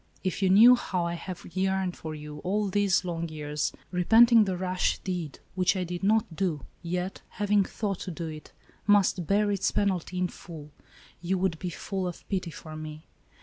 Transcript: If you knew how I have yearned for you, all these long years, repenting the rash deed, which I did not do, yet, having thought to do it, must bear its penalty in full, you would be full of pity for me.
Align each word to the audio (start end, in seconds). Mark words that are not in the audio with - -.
If 0.23 0.41
you 0.41 0.49
knew 0.49 0.73
how 0.75 1.05
I 1.05 1.13
have 1.13 1.45
yearned 1.55 1.95
for 1.95 2.15
you, 2.15 2.39
all 2.39 2.69
these 2.69 3.05
long 3.05 3.29
years, 3.29 3.71
repenting 3.91 4.45
the 4.45 4.57
rash 4.57 4.97
deed, 4.97 5.37
which 5.53 5.75
I 5.77 5.83
did 5.83 6.01
not 6.01 6.35
do, 6.35 6.65
yet, 6.81 7.21
having 7.29 7.63
thought 7.63 7.99
to 7.99 8.09
do 8.09 8.25
it, 8.25 8.51
must 8.87 9.27
bear 9.27 9.51
its 9.51 9.69
penalty 9.69 10.17
in 10.17 10.27
full, 10.27 10.71
you 11.21 11.37
would 11.37 11.59
be 11.59 11.69
full 11.69 12.07
of 12.07 12.27
pity 12.29 12.49
for 12.49 12.75
me. 12.75 13.05